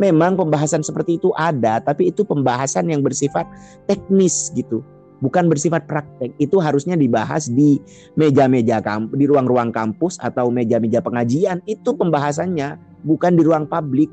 Memang 0.00 0.34
pembahasan 0.34 0.82
seperti 0.82 1.22
itu 1.22 1.30
ada, 1.36 1.78
tapi 1.78 2.10
itu 2.10 2.26
pembahasan 2.26 2.90
yang 2.90 3.04
bersifat 3.04 3.46
teknis 3.86 4.50
gitu 4.56 4.82
bukan 5.22 5.46
bersifat 5.46 5.86
praktek. 5.86 6.34
Itu 6.42 6.58
harusnya 6.58 6.98
dibahas 6.98 7.50
di 7.50 7.78
meja-meja 8.18 8.82
kampus, 8.82 9.14
di 9.14 9.24
ruang-ruang 9.28 9.70
kampus 9.70 10.18
atau 10.22 10.50
meja-meja 10.50 10.98
pengajian. 11.04 11.62
Itu 11.68 11.94
pembahasannya, 11.94 12.80
bukan 13.06 13.38
di 13.38 13.42
ruang 13.44 13.68
publik. 13.68 14.10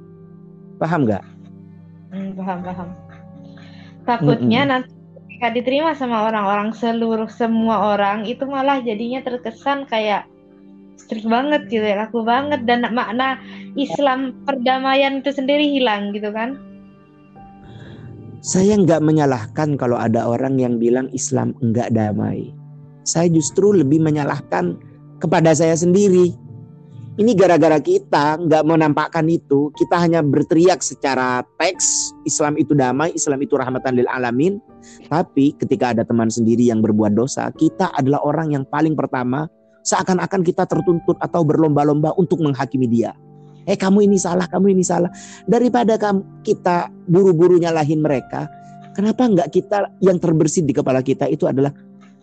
Paham 0.77 1.05
nggak? 1.07 1.23
Hmm, 2.11 2.31
paham, 2.35 2.59
paham. 2.61 2.89
Takutnya 4.03 4.61
mm 4.61 4.67
-mm. 4.67 4.73
nanti 4.73 4.91
ketika 5.41 5.47
diterima 5.53 5.91
sama 5.97 6.27
orang-orang 6.29 6.73
seluruh 6.75 7.29
semua 7.29 7.97
orang 7.97 8.29
itu 8.29 8.45
malah 8.45 8.81
jadinya 8.81 9.25
terkesan 9.25 9.89
kayak 9.89 10.25
strict 11.01 11.25
banget 11.25 11.65
gitu 11.69 11.81
ya, 11.81 12.05
laku 12.05 12.21
banget 12.21 12.61
dan 12.69 12.85
makna 12.93 13.41
Islam 13.73 14.37
perdamaian 14.45 15.21
itu 15.21 15.33
sendiri 15.33 15.65
hilang 15.65 16.13
gitu 16.13 16.29
kan? 16.29 16.70
Saya 18.41 18.73
nggak 18.73 19.05
menyalahkan 19.05 19.77
kalau 19.77 20.01
ada 20.01 20.25
orang 20.25 20.57
yang 20.57 20.81
bilang 20.81 21.13
Islam 21.13 21.53
enggak 21.61 21.93
damai. 21.93 22.49
Saya 23.05 23.29
justru 23.29 23.69
lebih 23.69 24.01
menyalahkan 24.01 24.81
kepada 25.21 25.53
saya 25.53 25.77
sendiri. 25.77 26.33
Ini 27.21 27.37
gara-gara 27.37 27.77
kita 27.77 28.41
nggak 28.41 28.65
menampakkan 28.65 29.29
itu. 29.29 29.69
Kita 29.77 30.01
hanya 30.01 30.25
berteriak 30.25 30.81
secara 30.81 31.45
teks 31.61 32.17
Islam 32.25 32.57
itu 32.57 32.73
damai, 32.73 33.13
Islam 33.13 33.45
itu 33.45 33.53
rahmatan 33.61 34.01
lil 34.01 34.09
alamin. 34.09 34.57
Tapi 35.05 35.53
ketika 35.61 35.93
ada 35.93 36.01
teman 36.01 36.33
sendiri 36.33 36.65
yang 36.65 36.81
berbuat 36.81 37.13
dosa, 37.13 37.53
kita 37.53 37.93
adalah 37.93 38.25
orang 38.25 38.57
yang 38.57 38.65
paling 38.65 38.97
pertama 38.97 39.45
seakan-akan 39.85 40.41
kita 40.41 40.65
tertuntut 40.65 41.13
atau 41.21 41.45
berlomba-lomba 41.45 42.17
untuk 42.17 42.41
menghakimi 42.41 42.89
dia 42.89 43.13
eh 43.65 43.77
kamu 43.77 44.09
ini 44.09 44.17
salah, 44.17 44.47
kamu 44.49 44.73
ini 44.73 44.83
salah. 44.85 45.09
Daripada 45.45 45.97
kamu, 45.97 46.45
kita 46.45 46.89
buru-buru 47.05 47.61
nyalahin 47.61 48.01
mereka, 48.01 48.49
kenapa 48.97 49.27
enggak 49.27 49.49
kita 49.53 49.91
yang 50.01 50.17
terbersih 50.17 50.65
di 50.65 50.73
kepala 50.73 51.05
kita 51.05 51.29
itu 51.29 51.45
adalah 51.45 51.71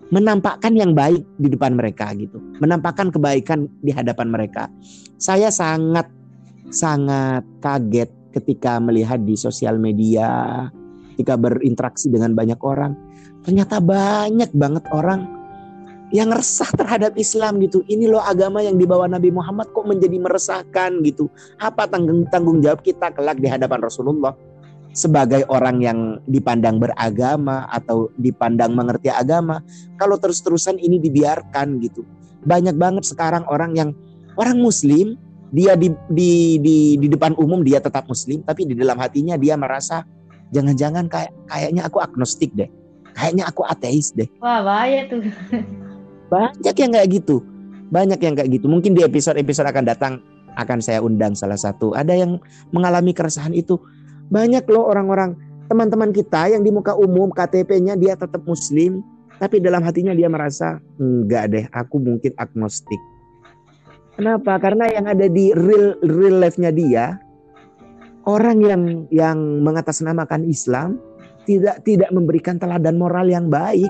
menampakkan 0.09 0.73
yang 0.73 0.97
baik 0.97 1.21
di 1.37 1.49
depan 1.53 1.77
mereka 1.77 2.11
gitu. 2.17 2.41
Menampakkan 2.61 3.13
kebaikan 3.13 3.69
di 3.85 3.93
hadapan 3.93 4.33
mereka. 4.33 4.73
Saya 5.21 5.53
sangat 5.53 6.09
sangat 6.69 7.45
kaget 7.61 8.11
ketika 8.33 8.77
melihat 8.81 9.21
di 9.25 9.37
sosial 9.37 9.81
media, 9.81 10.69
ketika 11.17 11.37
berinteraksi 11.37 12.13
dengan 12.13 12.37
banyak 12.37 12.61
orang, 12.61 12.93
ternyata 13.45 13.81
banyak 13.81 14.53
banget 14.53 14.85
orang 14.93 15.38
yang 16.09 16.33
resah 16.33 16.69
terhadap 16.73 17.17
Islam 17.21 17.61
gitu. 17.61 17.85
Ini 17.85 18.09
loh 18.09 18.25
agama 18.25 18.65
yang 18.65 18.81
dibawa 18.81 19.09
Nabi 19.09 19.29
Muhammad 19.29 19.73
kok 19.73 19.85
menjadi 19.85 20.17
meresahkan 20.17 21.05
gitu. 21.05 21.29
Apa 21.61 21.85
tanggung 21.89 22.25
tanggung 22.33 22.65
jawab 22.65 22.81
kita 22.81 23.13
kelak 23.13 23.41
di 23.41 23.49
hadapan 23.49 23.85
Rasulullah? 23.85 24.33
sebagai 24.99 25.47
orang 25.47 25.79
yang 25.79 25.99
dipandang 26.27 26.83
beragama 26.83 27.71
atau 27.71 28.11
dipandang 28.19 28.75
mengerti 28.75 29.13
agama 29.13 29.63
kalau 29.95 30.19
terus-terusan 30.19 30.75
ini 30.81 30.99
dibiarkan 30.99 31.79
gitu 31.85 32.03
banyak 32.43 32.75
banget 32.75 33.07
sekarang 33.07 33.47
orang 33.47 33.79
yang 33.79 33.91
orang 34.35 34.59
muslim 34.59 35.15
dia 35.55 35.79
di, 35.79 35.95
di 36.11 36.59
di 36.61 36.77
di 37.01 37.07
depan 37.09 37.39
umum 37.39 37.63
dia 37.63 37.79
tetap 37.79 38.11
muslim 38.11 38.43
tapi 38.43 38.69
di 38.69 38.75
dalam 38.75 38.99
hatinya 39.01 39.39
dia 39.39 39.55
merasa 39.55 40.05
jangan-jangan 40.51 41.07
kayak 41.07 41.33
kayaknya 41.47 41.83
aku 41.87 41.99
agnostik 42.03 42.51
deh 42.59 42.69
kayaknya 43.15 43.49
aku 43.49 43.63
ateis 43.65 44.13
deh 44.13 44.29
wah 44.43 44.61
bahaya 44.67 45.07
tuh 45.09 45.23
banyak 46.29 46.75
yang 46.77 46.91
kayak 46.95 47.09
gitu 47.13 47.45
banyak 47.89 48.21
yang 48.21 48.35
kayak 48.37 48.51
gitu 48.53 48.69
mungkin 48.69 48.93
di 48.93 49.03
episode-episode 49.05 49.69
akan 49.69 49.85
datang 49.89 50.13
akan 50.59 50.79
saya 50.85 51.01
undang 51.01 51.33
salah 51.33 51.57
satu 51.57 51.97
ada 51.97 52.13
yang 52.13 52.37
mengalami 52.73 53.17
keresahan 53.17 53.57
itu 53.57 53.81
banyak 54.29 54.65
loh 54.69 54.85
orang-orang 54.89 55.37
teman-teman 55.69 56.11
kita 56.11 56.49
yang 56.49 56.65
di 56.65 56.73
muka 56.73 56.97
umum 56.97 57.29
KTP-nya 57.29 57.95
dia 57.95 58.17
tetap 58.17 58.41
muslim, 58.49 59.05
tapi 59.37 59.61
dalam 59.61 59.85
hatinya 59.85 60.17
dia 60.17 60.27
merasa 60.27 60.81
enggak 60.97 61.45
deh, 61.53 61.65
aku 61.71 62.01
mungkin 62.01 62.33
agnostik. 62.41 62.99
Kenapa? 64.17 64.59
Karena 64.59 64.91
yang 64.91 65.07
ada 65.07 65.31
di 65.31 65.55
real 65.55 65.95
real 66.03 66.43
life-nya 66.43 66.75
dia 66.75 67.21
orang 68.27 68.59
yang 68.65 68.83
yang 69.15 69.39
mengatasnamakan 69.63 70.43
Islam 70.49 70.99
tidak 71.47 71.87
tidak 71.87 72.11
memberikan 72.11 72.59
teladan 72.59 72.99
moral 72.99 73.31
yang 73.31 73.47
baik. 73.47 73.89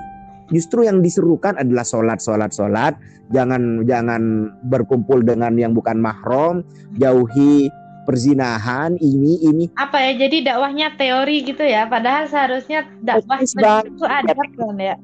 Justru 0.49 0.85
yang 0.85 1.05
diserukan 1.05 1.57
adalah 1.57 1.85
sholat, 1.85 2.19
sholat, 2.21 2.51
sholat. 2.53 2.93
Jangan 3.29 3.85
jangan 3.85 4.49
berkumpul 4.65 5.21
dengan 5.21 5.53
yang 5.53 5.77
bukan 5.77 6.01
mahram, 6.01 6.65
jauhi 6.97 7.69
perzinahan 8.09 8.97
ini 8.97 9.37
ini. 9.45 9.65
Apa 9.77 10.01
ya 10.01 10.25
jadi 10.25 10.49
dakwahnya 10.49 10.97
teori 10.97 11.45
gitu 11.45 11.61
ya. 11.61 11.85
Padahal 11.85 12.25
seharusnya 12.25 12.89
dakwah 13.05 13.37
itu 13.45 14.05
ada 14.09 14.33
kan 14.33 14.77
ya. 14.81 14.97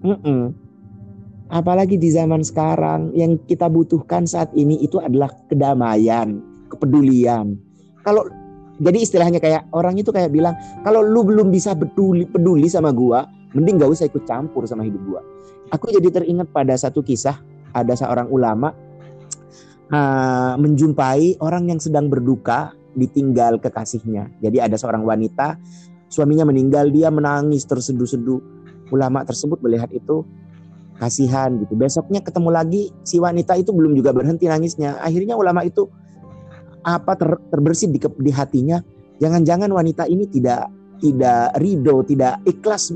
Mm 0.00 0.18
-mm. 0.20 0.42
apalagi 1.46 1.94
di 1.94 2.10
zaman 2.10 2.42
sekarang 2.42 3.14
yang 3.14 3.38
kita 3.46 3.70
butuhkan 3.70 4.26
saat 4.26 4.50
ini 4.58 4.82
itu 4.82 4.98
adalah 4.98 5.30
kedamaian 5.46 6.42
kepedulian. 6.72 7.54
Kalau 8.02 8.26
jadi 8.82 8.98
istilahnya 8.98 9.40
kayak 9.40 9.68
orang 9.72 9.96
itu 9.96 10.12
kayak 10.12 10.32
bilang 10.32 10.56
kalau 10.84 11.00
lu 11.00 11.24
belum 11.24 11.48
bisa 11.48 11.72
peduli 11.72 12.28
peduli 12.28 12.68
sama 12.68 12.92
gua 12.92 13.24
mending 13.56 13.80
gak 13.80 13.90
usah 13.90 14.04
ikut 14.06 14.28
campur 14.28 14.68
sama 14.68 14.84
hidup 14.84 15.00
gua 15.08 15.20
aku 15.72 15.88
jadi 15.88 16.12
teringat 16.12 16.52
pada 16.52 16.76
satu 16.76 17.00
kisah 17.00 17.40
ada 17.72 17.92
seorang 17.96 18.28
ulama 18.28 18.72
uh, 19.92 20.54
menjumpai 20.58 21.38
orang 21.42 21.70
yang 21.70 21.80
sedang 21.82 22.08
berduka 22.10 22.74
ditinggal 22.96 23.60
kekasihnya. 23.60 24.32
Jadi 24.40 24.58
ada 24.58 24.74
seorang 24.80 25.04
wanita 25.04 25.60
suaminya 26.08 26.48
meninggal 26.48 26.88
dia 26.88 27.12
menangis 27.12 27.68
terseduh-seduh. 27.68 28.56
Ulama 28.94 29.26
tersebut 29.26 29.60
melihat 29.60 29.90
itu 29.92 30.24
kasihan 30.96 31.52
gitu. 31.60 31.76
Besoknya 31.76 32.24
ketemu 32.24 32.48
lagi 32.54 32.82
si 33.04 33.20
wanita 33.20 33.58
itu 33.58 33.74
belum 33.74 33.92
juga 33.92 34.16
berhenti 34.16 34.48
nangisnya. 34.48 34.96
Akhirnya 35.02 35.36
ulama 35.36 35.66
itu 35.66 35.90
apa 36.86 37.18
ter, 37.18 37.36
terbersih 37.52 37.92
di, 37.92 37.98
di 38.00 38.32
hatinya. 38.32 38.80
Jangan-jangan 39.20 39.68
wanita 39.68 40.08
ini 40.08 40.24
tidak 40.30 40.70
tidak 40.96 41.52
ridho, 41.60 42.00
tidak 42.08 42.40
ikhlas 42.48 42.94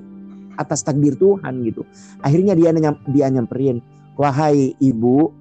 atas 0.61 0.85
takdir 0.85 1.17
Tuhan 1.17 1.65
gitu. 1.65 1.89
Akhirnya 2.21 2.53
dia 2.53 2.71
dia 3.09 3.27
nyamperin, 3.33 3.81
wahai 4.21 4.77
ibu, 4.77 5.33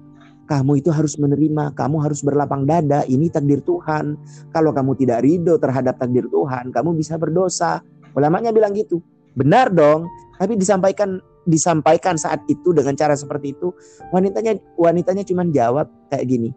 kamu 0.50 0.82
itu 0.82 0.90
harus 0.90 1.14
menerima, 1.14 1.78
kamu 1.78 2.02
harus 2.02 2.26
berlapang 2.26 2.66
dada, 2.66 3.06
ini 3.06 3.30
takdir 3.30 3.62
Tuhan. 3.62 4.18
Kalau 4.50 4.74
kamu 4.74 4.98
tidak 4.98 5.22
ridho 5.22 5.54
terhadap 5.62 6.02
takdir 6.02 6.26
Tuhan, 6.26 6.74
kamu 6.74 6.98
bisa 6.98 7.14
berdosa. 7.14 7.78
Ulamanya 8.18 8.50
bilang 8.50 8.74
gitu. 8.74 8.98
Benar 9.38 9.70
dong, 9.70 10.10
tapi 10.42 10.58
disampaikan 10.58 11.22
disampaikan 11.46 12.18
saat 12.18 12.42
itu 12.50 12.74
dengan 12.74 12.98
cara 12.98 13.14
seperti 13.14 13.54
itu, 13.54 13.70
wanitanya 14.10 14.58
wanitanya 14.74 15.22
cuma 15.22 15.46
jawab 15.46 15.86
kayak 16.10 16.26
gini. 16.26 16.50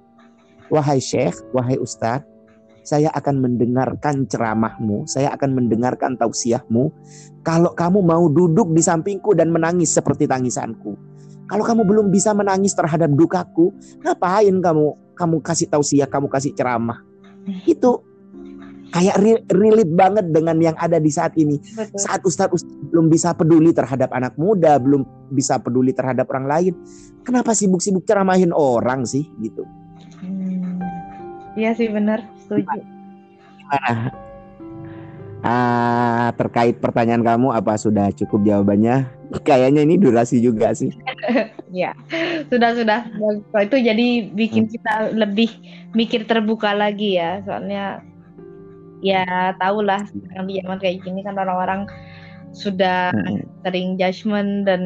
Wahai 0.73 0.97
Syekh, 0.97 1.37
wahai 1.53 1.77
Ustadz, 1.77 2.25
saya 2.83 3.09
akan 3.15 3.39
mendengarkan 3.39 4.27
ceramahmu, 4.27 5.07
saya 5.07 5.31
akan 5.33 5.55
mendengarkan 5.55 6.19
tausiahmu. 6.19 6.91
Kalau 7.41 7.71
kamu 7.71 8.03
mau 8.03 8.27
duduk 8.27 8.71
di 8.75 8.83
sampingku 8.83 9.35
dan 9.35 9.49
menangis 9.49 9.95
seperti 9.95 10.27
tangisanku, 10.27 10.95
kalau 11.47 11.63
kamu 11.63 11.83
belum 11.83 12.07
bisa 12.11 12.31
menangis 12.31 12.75
terhadap 12.75 13.11
dukaku, 13.11 13.71
ngapain 14.03 14.55
kamu 14.63 14.85
kamu 15.13 15.35
kasih 15.43 15.67
tausiah, 15.69 16.09
kamu 16.09 16.27
kasih 16.31 16.51
ceramah? 16.55 17.03
Itu 17.67 18.03
kayak 18.93 19.17
relate 19.49 19.93
banget 19.93 20.25
dengan 20.29 20.57
yang 20.61 20.77
ada 20.77 21.01
di 21.01 21.09
saat 21.09 21.33
ini. 21.35 21.57
Betul. 21.57 21.97
Saat 21.97 22.21
ustadz 22.23 22.61
ustadz 22.61 22.89
belum 22.93 23.09
bisa 23.09 23.33
peduli 23.33 23.73
terhadap 23.73 24.13
anak 24.13 24.37
muda, 24.37 24.77
belum 24.77 25.01
bisa 25.33 25.57
peduli 25.57 25.91
terhadap 25.91 26.29
orang 26.29 26.47
lain, 26.47 26.73
kenapa 27.25 27.57
sibuk-sibuk 27.57 28.05
ceramahin 28.05 28.53
orang 28.53 29.01
sih 29.03 29.25
gitu? 29.41 29.65
Hmm, 30.21 30.77
iya 31.57 31.73
sih 31.73 31.89
benar, 31.89 32.21
setuju. 32.57 32.79
Gimana? 33.59 33.91
Uh, 35.43 36.31
terkait 36.39 36.79
pertanyaan 36.79 37.19
kamu 37.19 37.51
apa 37.51 37.75
sudah 37.75 38.07
cukup 38.15 38.47
jawabannya? 38.47 39.11
Kayaknya 39.43 39.83
ini 39.83 39.99
durasi 39.99 40.39
juga 40.39 40.71
sih. 40.71 40.95
ya, 41.83 41.91
sudah 42.47 42.71
sudah. 42.71 43.11
Itu 43.59 43.75
jadi 43.75 44.31
bikin 44.31 44.69
hmm. 44.69 44.71
kita 44.71 44.93
lebih 45.11 45.51
mikir 45.91 46.23
terbuka 46.23 46.71
lagi 46.71 47.19
ya. 47.19 47.43
Soalnya 47.43 47.99
ya 49.03 49.51
tahulah 49.59 50.07
sekarang 50.07 50.47
di 50.47 50.63
zaman 50.63 50.79
kayak 50.79 51.03
gini 51.03 51.19
kan 51.27 51.35
orang-orang 51.35 51.91
sudah 52.55 53.11
hmm. 53.11 53.43
sering 53.67 53.99
judgement 53.99 54.63
dan 54.63 54.81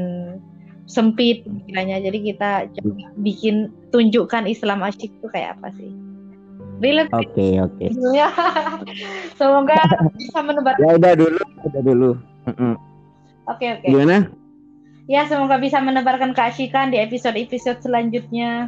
sempit 0.89 1.45
pikirannya. 1.45 2.01
Jadi 2.01 2.33
kita 2.33 2.51
coba 2.81 3.13
bikin 3.21 3.69
tunjukkan 3.93 4.49
Islam 4.49 4.81
asyik 4.81 5.13
itu 5.13 5.27
kayak 5.29 5.59
apa 5.61 5.69
sih? 5.77 5.91
Relate. 6.77 7.09
Oke, 7.13 7.25
okay, 7.33 7.51
oke. 7.61 7.75
Okay. 7.77 7.89
Semoga 9.39 9.77
bisa 10.13 10.39
menebar. 10.45 10.75
Ya 10.77 10.89
udah 10.97 11.13
dulu, 11.17 11.41
udah 11.65 11.81
dulu. 11.81 12.09
Oke, 12.45 12.53
mm 12.53 12.61
oke. 12.63 12.75
Okay, 13.57 13.69
okay. 13.81 13.89
Gimana? 13.89 14.17
Ya, 15.07 15.23
semoga 15.23 15.55
bisa 15.55 15.79
menebarkan 15.79 16.35
keasikan 16.35 16.91
di 16.91 16.99
episode-episode 16.99 17.79
selanjutnya. 17.79 18.67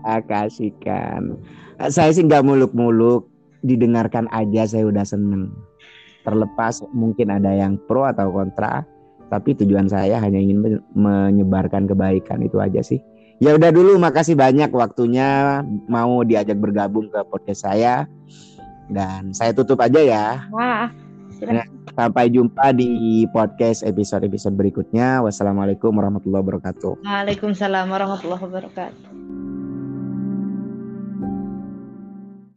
Ah, 0.00 0.24
keasikan. 0.24 1.36
Saya 1.92 2.08
sih 2.16 2.24
nggak 2.24 2.40
muluk-muluk, 2.40 3.28
didengarkan 3.60 4.32
aja 4.32 4.64
saya 4.64 4.88
udah 4.88 5.04
seneng. 5.04 5.52
Terlepas 6.24 6.80
mungkin 6.96 7.28
ada 7.28 7.52
yang 7.52 7.76
pro 7.84 8.08
atau 8.08 8.32
kontra, 8.32 8.80
tapi 9.28 9.52
tujuan 9.60 9.92
saya 9.92 10.16
hanya 10.24 10.40
ingin 10.40 10.80
menyebarkan 10.96 11.84
kebaikan 11.84 12.40
itu 12.40 12.56
aja 12.56 12.80
sih. 12.80 12.98
Ya 13.36 13.52
udah 13.52 13.68
dulu 13.68 14.00
makasih 14.00 14.32
banyak 14.32 14.72
waktunya 14.72 15.60
mau 15.92 16.24
diajak 16.24 16.56
bergabung 16.56 17.12
ke 17.12 17.20
podcast 17.28 17.68
saya. 17.68 18.08
Dan 18.88 19.36
saya 19.36 19.52
tutup 19.52 19.82
aja 19.82 20.00
ya. 20.00 20.26
Wah. 20.48 20.88
Ya, 21.36 21.68
sampai 21.92 22.32
jumpa 22.32 22.72
di 22.72 23.28
podcast 23.28 23.84
episode-episode 23.84 24.56
berikutnya. 24.56 25.20
Wassalamualaikum 25.20 25.92
warahmatullahi 25.92 26.48
wabarakatuh. 26.48 27.04
Waalaikumsalam 27.04 27.92
warahmatullahi 27.92 28.40
wabarakatuh. 28.40 29.25